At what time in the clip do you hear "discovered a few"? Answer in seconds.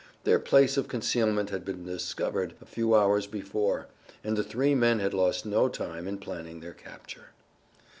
1.85-2.95